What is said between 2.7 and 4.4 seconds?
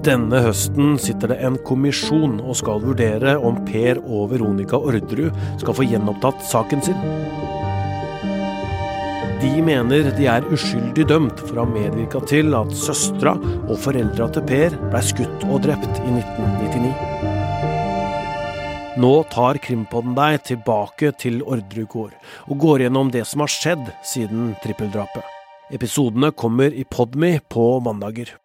vurdere om Per og